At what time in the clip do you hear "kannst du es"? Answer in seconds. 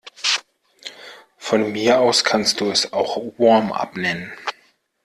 2.23-2.91